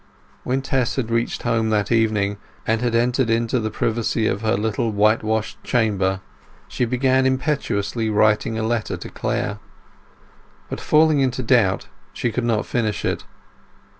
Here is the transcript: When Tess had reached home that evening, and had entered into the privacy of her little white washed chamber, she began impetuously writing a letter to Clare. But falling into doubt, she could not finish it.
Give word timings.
When 0.43 0.63
Tess 0.63 0.95
had 0.95 1.11
reached 1.11 1.43
home 1.43 1.69
that 1.69 1.91
evening, 1.91 2.37
and 2.65 2.81
had 2.81 2.95
entered 2.95 3.29
into 3.29 3.59
the 3.59 3.69
privacy 3.69 4.25
of 4.25 4.41
her 4.41 4.57
little 4.57 4.91
white 4.91 5.21
washed 5.21 5.63
chamber, 5.63 6.21
she 6.67 6.85
began 6.85 7.27
impetuously 7.27 8.09
writing 8.09 8.57
a 8.57 8.63
letter 8.63 8.97
to 8.97 9.09
Clare. 9.09 9.59
But 10.71 10.81
falling 10.81 11.19
into 11.19 11.43
doubt, 11.43 11.85
she 12.13 12.31
could 12.31 12.45
not 12.45 12.65
finish 12.65 13.05
it. 13.05 13.25